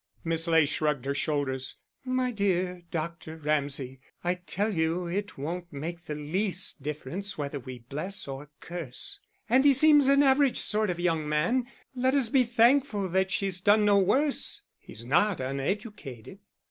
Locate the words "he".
9.63-9.75